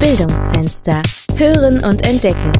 Bildungsfenster. 0.00 1.02
Hören 1.36 1.84
und 1.84 2.06
entdecken. 2.06 2.52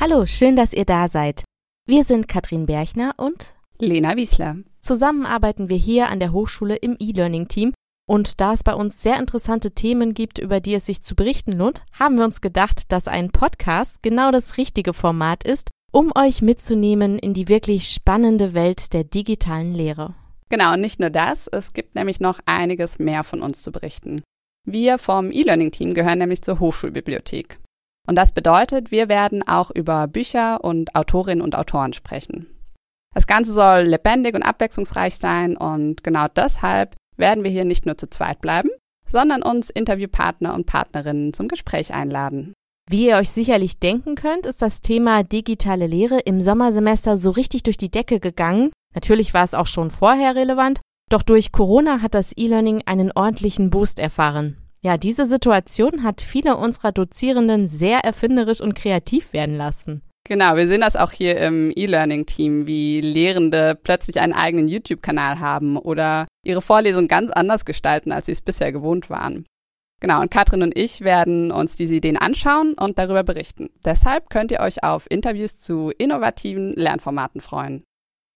Hallo, 0.00 0.24
schön, 0.24 0.56
dass 0.56 0.72
ihr 0.72 0.86
da 0.86 1.06
seid. 1.08 1.44
Wir 1.86 2.02
sind 2.02 2.28
Katrin 2.28 2.64
Berchner 2.64 3.12
und 3.18 3.52
Lena 3.78 4.16
Wiesler. 4.16 4.56
Zusammen 4.80 5.26
arbeiten 5.26 5.68
wir 5.68 5.76
hier 5.76 6.08
an 6.08 6.18
der 6.18 6.32
Hochschule 6.32 6.76
im 6.76 6.96
E-Learning-Team 6.98 7.74
und 8.08 8.40
da 8.40 8.54
es 8.54 8.62
bei 8.64 8.72
uns 8.72 9.02
sehr 9.02 9.18
interessante 9.18 9.72
Themen 9.72 10.14
gibt, 10.14 10.38
über 10.38 10.60
die 10.60 10.72
es 10.72 10.86
sich 10.86 11.02
zu 11.02 11.14
berichten 11.14 11.52
lohnt, 11.52 11.82
haben 11.92 12.16
wir 12.16 12.24
uns 12.24 12.40
gedacht, 12.40 12.90
dass 12.90 13.06
ein 13.06 13.32
Podcast 13.32 14.02
genau 14.02 14.32
das 14.32 14.56
richtige 14.56 14.94
Format 14.94 15.44
ist, 15.44 15.68
um 15.92 16.10
euch 16.16 16.40
mitzunehmen 16.40 17.18
in 17.18 17.34
die 17.34 17.48
wirklich 17.48 17.90
spannende 17.90 18.54
Welt 18.54 18.94
der 18.94 19.04
digitalen 19.04 19.74
Lehre. 19.74 20.14
Genau, 20.48 20.74
und 20.74 20.80
nicht 20.80 21.00
nur 21.00 21.10
das, 21.10 21.46
es 21.48 21.72
gibt 21.72 21.94
nämlich 21.94 22.20
noch 22.20 22.40
einiges 22.46 22.98
mehr 22.98 23.24
von 23.24 23.42
uns 23.42 23.62
zu 23.62 23.70
berichten. 23.70 24.22
Wir 24.64 24.98
vom 24.98 25.30
E-Learning-Team 25.30 25.94
gehören 25.94 26.18
nämlich 26.18 26.42
zur 26.42 26.60
Hochschulbibliothek. 26.60 27.58
Und 28.06 28.16
das 28.16 28.32
bedeutet, 28.32 28.90
wir 28.90 29.08
werden 29.08 29.46
auch 29.46 29.70
über 29.70 30.06
Bücher 30.06 30.64
und 30.64 30.94
Autorinnen 30.94 31.42
und 31.42 31.54
Autoren 31.54 31.92
sprechen. 31.92 32.46
Das 33.14 33.26
Ganze 33.26 33.52
soll 33.52 33.82
lebendig 33.82 34.34
und 34.34 34.42
abwechslungsreich 34.42 35.16
sein 35.16 35.56
und 35.56 36.04
genau 36.04 36.26
deshalb 36.28 36.96
werden 37.16 37.44
wir 37.44 37.50
hier 37.50 37.64
nicht 37.64 37.84
nur 37.84 37.98
zu 37.98 38.08
zweit 38.08 38.40
bleiben, 38.40 38.70
sondern 39.10 39.42
uns 39.42 39.70
Interviewpartner 39.70 40.54
und 40.54 40.66
Partnerinnen 40.66 41.34
zum 41.34 41.48
Gespräch 41.48 41.92
einladen. 41.92 42.54
Wie 42.90 43.08
ihr 43.08 43.16
euch 43.16 43.30
sicherlich 43.30 43.78
denken 43.78 44.14
könnt, 44.14 44.46
ist 44.46 44.62
das 44.62 44.80
Thema 44.80 45.22
digitale 45.22 45.86
Lehre 45.86 46.20
im 46.20 46.40
Sommersemester 46.40 47.18
so 47.18 47.30
richtig 47.30 47.62
durch 47.62 47.76
die 47.76 47.90
Decke 47.90 48.20
gegangen. 48.20 48.70
Natürlich 48.98 49.32
war 49.32 49.44
es 49.44 49.54
auch 49.54 49.66
schon 49.66 49.92
vorher 49.92 50.34
relevant, 50.34 50.80
doch 51.08 51.22
durch 51.22 51.52
Corona 51.52 52.02
hat 52.02 52.14
das 52.14 52.32
E-Learning 52.36 52.82
einen 52.86 53.12
ordentlichen 53.12 53.70
Boost 53.70 54.00
erfahren. 54.00 54.56
Ja, 54.82 54.96
diese 54.96 55.24
Situation 55.24 56.02
hat 56.02 56.20
viele 56.20 56.56
unserer 56.56 56.90
Dozierenden 56.90 57.68
sehr 57.68 58.00
erfinderisch 58.00 58.60
und 58.60 58.74
kreativ 58.74 59.32
werden 59.32 59.56
lassen. 59.56 60.02
Genau, 60.26 60.56
wir 60.56 60.66
sehen 60.66 60.80
das 60.80 60.96
auch 60.96 61.12
hier 61.12 61.36
im 61.36 61.70
E-Learning-Team, 61.76 62.66
wie 62.66 63.00
Lehrende 63.00 63.78
plötzlich 63.80 64.18
einen 64.20 64.32
eigenen 64.32 64.66
YouTube-Kanal 64.66 65.38
haben 65.38 65.76
oder 65.76 66.26
ihre 66.44 66.60
Vorlesung 66.60 67.06
ganz 67.06 67.30
anders 67.30 67.64
gestalten, 67.64 68.10
als 68.10 68.26
sie 68.26 68.32
es 68.32 68.42
bisher 68.42 68.72
gewohnt 68.72 69.10
waren. 69.10 69.46
Genau, 70.00 70.20
und 70.20 70.32
Katrin 70.32 70.64
und 70.64 70.76
ich 70.76 71.02
werden 71.02 71.52
uns 71.52 71.76
diese 71.76 71.94
Ideen 71.94 72.16
anschauen 72.16 72.74
und 72.74 72.98
darüber 72.98 73.22
berichten. 73.22 73.70
Deshalb 73.84 74.28
könnt 74.28 74.50
ihr 74.50 74.58
euch 74.58 74.82
auf 74.82 75.06
Interviews 75.08 75.56
zu 75.56 75.92
innovativen 75.96 76.72
Lernformaten 76.72 77.40
freuen. 77.40 77.84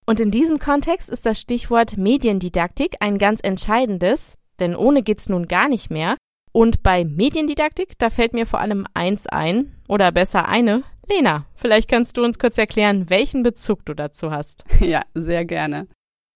Und 0.06 0.20
in 0.20 0.30
diesem 0.30 0.58
Kontext 0.58 1.08
ist 1.08 1.26
das 1.26 1.40
Stichwort 1.40 1.96
Mediendidaktik 1.96 2.96
ein 3.00 3.18
ganz 3.18 3.40
entscheidendes, 3.42 4.36
denn 4.58 4.74
ohne 4.74 5.02
geht's 5.02 5.28
nun 5.28 5.46
gar 5.46 5.68
nicht 5.68 5.90
mehr. 5.90 6.16
Und 6.52 6.82
bei 6.82 7.04
Mediendidaktik, 7.04 7.98
da 7.98 8.10
fällt 8.10 8.34
mir 8.34 8.46
vor 8.46 8.60
allem 8.60 8.86
eins 8.94 9.26
ein, 9.26 9.74
oder 9.88 10.12
besser 10.12 10.48
eine. 10.48 10.82
Lena, 11.08 11.46
vielleicht 11.54 11.90
kannst 11.90 12.16
du 12.16 12.24
uns 12.24 12.38
kurz 12.38 12.58
erklären, 12.58 13.10
welchen 13.10 13.42
Bezug 13.42 13.84
du 13.84 13.94
dazu 13.94 14.30
hast. 14.30 14.64
Ja, 14.80 15.02
sehr 15.14 15.44
gerne. 15.44 15.86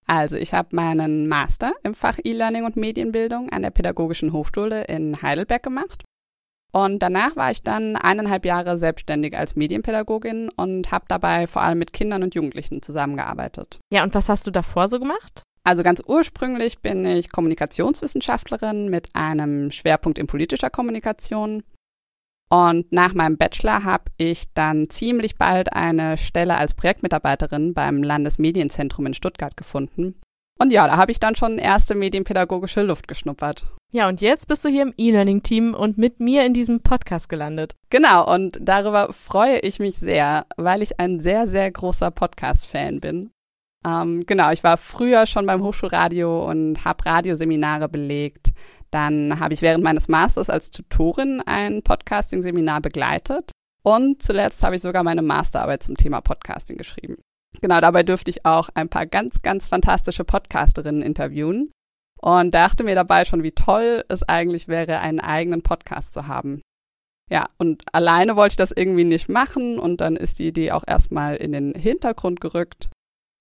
Also 0.06 0.36
ich 0.36 0.54
habe 0.54 0.74
meinen 0.74 1.26
Master 1.26 1.72
im 1.82 1.94
Fach 1.94 2.18
E-Learning 2.22 2.64
und 2.64 2.76
Medienbildung 2.76 3.50
an 3.50 3.62
der 3.62 3.70
Pädagogischen 3.70 4.32
Hochschule 4.32 4.84
in 4.84 5.20
Heidelberg 5.20 5.62
gemacht. 5.62 6.04
Und 6.72 6.98
danach 7.00 7.36
war 7.36 7.50
ich 7.50 7.62
dann 7.62 7.96
eineinhalb 7.96 8.44
Jahre 8.44 8.76
selbstständig 8.76 9.36
als 9.36 9.56
Medienpädagogin 9.56 10.50
und 10.56 10.90
habe 10.92 11.06
dabei 11.08 11.46
vor 11.46 11.62
allem 11.62 11.78
mit 11.78 11.92
Kindern 11.92 12.22
und 12.22 12.34
Jugendlichen 12.34 12.82
zusammengearbeitet. 12.82 13.78
Ja, 13.90 14.02
und 14.02 14.14
was 14.14 14.28
hast 14.28 14.46
du 14.46 14.50
davor 14.50 14.88
so 14.88 14.98
gemacht? 14.98 15.42
Also 15.64 15.82
ganz 15.82 16.02
ursprünglich 16.06 16.80
bin 16.80 17.04
ich 17.04 17.32
Kommunikationswissenschaftlerin 17.32 18.88
mit 18.88 19.08
einem 19.14 19.70
Schwerpunkt 19.70 20.18
in 20.18 20.26
politischer 20.26 20.70
Kommunikation 20.70 21.62
und 22.48 22.92
nach 22.92 23.12
meinem 23.14 23.36
Bachelor 23.36 23.82
habe 23.82 24.04
ich 24.18 24.52
dann 24.54 24.88
ziemlich 24.88 25.36
bald 25.36 25.72
eine 25.72 26.16
Stelle 26.16 26.56
als 26.56 26.74
Projektmitarbeiterin 26.74 27.74
beim 27.74 28.02
Landesmedienzentrum 28.02 29.06
in 29.06 29.14
Stuttgart 29.14 29.56
gefunden. 29.56 30.20
Und 30.58 30.72
ja, 30.72 30.86
da 30.86 30.96
habe 30.96 31.12
ich 31.12 31.20
dann 31.20 31.36
schon 31.36 31.58
erste 31.58 31.94
medienpädagogische 31.94 32.82
Luft 32.82 33.08
geschnuppert. 33.08 33.66
Ja, 33.92 34.08
und 34.08 34.20
jetzt 34.20 34.48
bist 34.48 34.64
du 34.64 34.68
hier 34.68 34.82
im 34.82 34.94
E-Learning-Team 34.96 35.74
und 35.74 35.98
mit 35.98 36.18
mir 36.18 36.44
in 36.44 36.54
diesem 36.54 36.80
Podcast 36.80 37.28
gelandet. 37.28 37.74
Genau, 37.90 38.32
und 38.32 38.58
darüber 38.60 39.12
freue 39.12 39.58
ich 39.58 39.78
mich 39.78 39.96
sehr, 39.96 40.46
weil 40.56 40.82
ich 40.82 40.98
ein 40.98 41.20
sehr, 41.20 41.46
sehr 41.46 41.70
großer 41.70 42.10
Podcast-Fan 42.10 43.00
bin. 43.00 43.30
Ähm, 43.86 44.24
genau, 44.26 44.50
ich 44.50 44.64
war 44.64 44.76
früher 44.76 45.26
schon 45.26 45.46
beim 45.46 45.62
Hochschulradio 45.62 46.48
und 46.48 46.84
habe 46.84 47.06
Radioseminare 47.06 47.88
belegt. 47.88 48.52
Dann 48.90 49.38
habe 49.38 49.54
ich 49.54 49.62
während 49.62 49.84
meines 49.84 50.08
Masters 50.08 50.50
als 50.50 50.70
Tutorin 50.70 51.42
ein 51.44 51.82
Podcasting-Seminar 51.82 52.80
begleitet. 52.80 53.50
Und 53.82 54.22
zuletzt 54.22 54.64
habe 54.64 54.76
ich 54.76 54.82
sogar 54.82 55.04
meine 55.04 55.22
Masterarbeit 55.22 55.82
zum 55.82 55.96
Thema 55.96 56.20
Podcasting 56.20 56.76
geschrieben. 56.76 57.16
Genau, 57.60 57.80
dabei 57.80 58.02
durfte 58.02 58.30
ich 58.30 58.44
auch 58.44 58.68
ein 58.74 58.88
paar 58.88 59.06
ganz, 59.06 59.42
ganz 59.42 59.66
fantastische 59.66 60.24
Podcasterinnen 60.24 61.02
interviewen 61.02 61.72
und 62.20 62.52
dachte 62.52 62.84
mir 62.84 62.94
dabei 62.94 63.24
schon, 63.24 63.42
wie 63.42 63.52
toll 63.52 64.04
es 64.08 64.22
eigentlich 64.22 64.68
wäre, 64.68 65.00
einen 65.00 65.20
eigenen 65.20 65.62
Podcast 65.62 66.12
zu 66.12 66.26
haben. 66.26 66.62
Ja, 67.30 67.48
und 67.58 67.82
alleine 67.92 68.36
wollte 68.36 68.52
ich 68.52 68.56
das 68.56 68.70
irgendwie 68.70 69.04
nicht 69.04 69.28
machen 69.28 69.78
und 69.78 70.00
dann 70.00 70.16
ist 70.16 70.38
die 70.38 70.46
Idee 70.46 70.70
auch 70.72 70.84
erstmal 70.86 71.36
in 71.36 71.52
den 71.52 71.74
Hintergrund 71.74 72.40
gerückt 72.40 72.88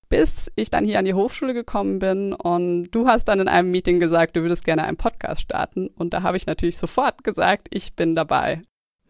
bis 0.10 0.52
ich 0.56 0.70
dann 0.70 0.86
hier 0.86 1.00
an 1.00 1.06
die 1.06 1.14
Hochschule 1.14 1.54
gekommen 1.54 2.00
bin 2.00 2.34
und 2.34 2.92
du 2.92 3.08
hast 3.08 3.26
dann 3.26 3.40
in 3.40 3.48
einem 3.48 3.72
Meeting 3.72 4.00
gesagt, 4.00 4.36
du 4.36 4.42
würdest 4.42 4.64
gerne 4.64 4.84
einen 4.84 4.98
Podcast 4.98 5.42
starten 5.42 5.88
und 5.88 6.14
da 6.14 6.22
habe 6.22 6.38
ich 6.38 6.46
natürlich 6.46 6.78
sofort 6.78 7.24
gesagt, 7.24 7.68
ich 7.72 7.96
bin 7.96 8.16
dabei. 8.16 8.62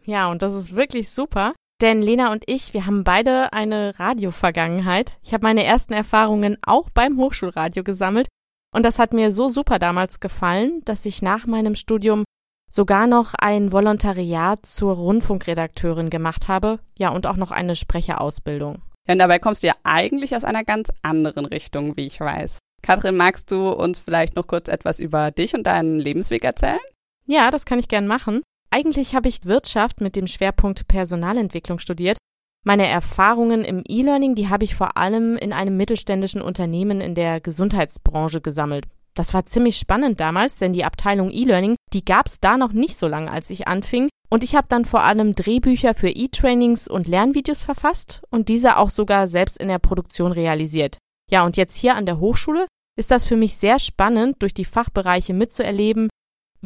Ja, 0.04 0.30
und 0.30 0.42
das 0.42 0.54
ist 0.54 0.74
wirklich 0.74 1.10
super, 1.10 1.54
denn 1.80 2.02
Lena 2.02 2.32
und 2.32 2.44
ich, 2.46 2.74
wir 2.74 2.86
haben 2.86 3.04
beide 3.04 3.52
eine 3.52 3.98
Radiovergangenheit. 3.98 5.18
Ich 5.22 5.32
habe 5.34 5.44
meine 5.44 5.64
ersten 5.64 5.92
Erfahrungen 5.92 6.58
auch 6.64 6.90
beim 6.90 7.18
Hochschulradio 7.18 7.84
gesammelt 7.84 8.28
und 8.74 8.84
das 8.84 8.98
hat 8.98 9.12
mir 9.12 9.32
so 9.32 9.48
super 9.48 9.78
damals 9.78 10.20
gefallen, 10.20 10.82
dass 10.84 11.06
ich 11.06 11.22
nach 11.22 11.46
meinem 11.46 11.74
Studium 11.74 12.24
sogar 12.70 13.06
noch 13.06 13.32
ein 13.40 13.72
Volontariat 13.72 14.66
zur 14.66 14.94
Rundfunkredakteurin 14.94 16.10
gemacht 16.10 16.48
habe, 16.48 16.78
ja, 16.98 17.10
und 17.10 17.26
auch 17.26 17.36
noch 17.36 17.50
eine 17.50 17.74
Sprecherausbildung. 17.74 18.82
Ja, 19.06 19.12
und 19.12 19.18
dabei 19.18 19.38
kommst 19.38 19.62
du 19.62 19.68
ja 19.68 19.74
eigentlich 19.82 20.36
aus 20.36 20.44
einer 20.44 20.64
ganz 20.64 20.92
anderen 21.02 21.46
Richtung, 21.46 21.96
wie 21.96 22.06
ich 22.06 22.20
weiß. 22.20 22.58
Katrin, 22.82 23.16
magst 23.16 23.50
du 23.50 23.70
uns 23.70 24.00
vielleicht 24.00 24.36
noch 24.36 24.46
kurz 24.46 24.68
etwas 24.68 24.98
über 25.00 25.30
dich 25.30 25.54
und 25.54 25.66
deinen 25.66 25.98
Lebensweg 25.98 26.44
erzählen? 26.44 26.78
Ja, 27.26 27.50
das 27.50 27.64
kann 27.64 27.78
ich 27.78 27.88
gern 27.88 28.06
machen. 28.06 28.42
Eigentlich 28.76 29.14
habe 29.14 29.26
ich 29.26 29.46
Wirtschaft 29.46 30.02
mit 30.02 30.16
dem 30.16 30.26
Schwerpunkt 30.26 30.86
Personalentwicklung 30.86 31.78
studiert. 31.78 32.18
Meine 32.62 32.86
Erfahrungen 32.86 33.64
im 33.64 33.82
E-Learning, 33.88 34.34
die 34.34 34.50
habe 34.50 34.64
ich 34.64 34.74
vor 34.74 34.98
allem 34.98 35.38
in 35.38 35.54
einem 35.54 35.78
mittelständischen 35.78 36.42
Unternehmen 36.42 37.00
in 37.00 37.14
der 37.14 37.40
Gesundheitsbranche 37.40 38.42
gesammelt. 38.42 38.84
Das 39.14 39.32
war 39.32 39.46
ziemlich 39.46 39.78
spannend 39.78 40.20
damals, 40.20 40.56
denn 40.56 40.74
die 40.74 40.84
Abteilung 40.84 41.30
E-Learning, 41.30 41.76
die 41.94 42.04
gab 42.04 42.26
es 42.26 42.38
da 42.38 42.58
noch 42.58 42.74
nicht 42.74 42.98
so 42.98 43.08
lange, 43.08 43.30
als 43.30 43.48
ich 43.48 43.66
anfing. 43.66 44.10
Und 44.28 44.44
ich 44.44 44.54
habe 44.54 44.66
dann 44.68 44.84
vor 44.84 45.04
allem 45.04 45.34
Drehbücher 45.34 45.94
für 45.94 46.10
E-Trainings 46.10 46.86
und 46.86 47.08
Lernvideos 47.08 47.64
verfasst 47.64 48.24
und 48.28 48.50
diese 48.50 48.76
auch 48.76 48.90
sogar 48.90 49.26
selbst 49.26 49.56
in 49.56 49.68
der 49.68 49.78
Produktion 49.78 50.32
realisiert. 50.32 50.98
Ja, 51.30 51.46
und 51.46 51.56
jetzt 51.56 51.76
hier 51.76 51.94
an 51.94 52.04
der 52.04 52.20
Hochschule 52.20 52.66
ist 52.98 53.10
das 53.10 53.24
für 53.24 53.36
mich 53.36 53.56
sehr 53.56 53.78
spannend, 53.78 54.36
durch 54.40 54.52
die 54.52 54.66
Fachbereiche 54.66 55.32
mitzuerleben, 55.32 56.10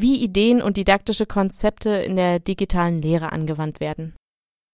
wie 0.01 0.23
Ideen 0.23 0.63
und 0.63 0.77
didaktische 0.77 1.27
Konzepte 1.27 1.91
in 1.91 2.17
der 2.17 2.39
digitalen 2.39 3.03
Lehre 3.03 3.33
angewandt 3.33 3.81
werden. 3.81 4.15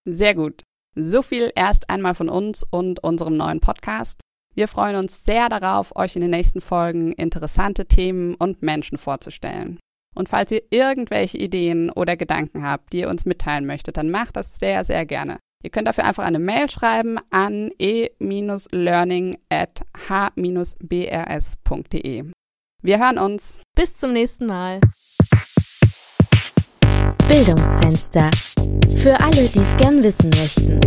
Sehr 0.04 0.34
gut. 0.34 0.62
So 0.94 1.22
viel 1.22 1.52
erst 1.54 1.90
einmal 1.90 2.14
von 2.14 2.28
uns 2.28 2.62
und 2.62 3.02
unserem 3.02 3.36
neuen 3.36 3.60
Podcast. 3.60 4.20
Wir 4.54 4.68
freuen 4.68 4.96
uns 4.96 5.24
sehr 5.24 5.48
darauf, 5.50 5.94
euch 5.96 6.16
in 6.16 6.22
den 6.22 6.30
nächsten 6.30 6.62
Folgen 6.62 7.12
interessante 7.12 7.86
Themen 7.86 8.34
und 8.34 8.62
Menschen 8.62 8.96
vorzustellen. 8.96 9.78
Und 10.14 10.30
falls 10.30 10.50
ihr 10.50 10.62
irgendwelche 10.70 11.36
Ideen 11.36 11.90
oder 11.90 12.16
Gedanken 12.16 12.62
habt, 12.62 12.94
die 12.94 13.00
ihr 13.00 13.10
uns 13.10 13.26
mitteilen 13.26 13.66
möchtet, 13.66 13.98
dann 13.98 14.10
macht 14.10 14.36
das 14.36 14.56
sehr, 14.58 14.82
sehr 14.86 15.04
gerne. 15.04 15.38
Ihr 15.62 15.68
könnt 15.70 15.88
dafür 15.88 16.04
einfach 16.04 16.24
eine 16.24 16.38
Mail 16.38 16.70
schreiben 16.70 17.18
an 17.30 17.70
e-learning 17.78 19.36
at 19.50 19.82
h-brs.de. 20.08 21.10
Wir 22.82 22.98
hören 22.98 23.18
uns. 23.18 23.60
Bis 23.74 23.98
zum 23.98 24.12
nächsten 24.14 24.46
Mal. 24.46 24.80
Bildungsfenster. 27.28 28.30
Für 28.98 29.18
alle, 29.20 29.48
die 29.48 29.58
es 29.58 29.76
gern 29.76 30.02
wissen 30.02 30.30
möchten. 30.30 30.80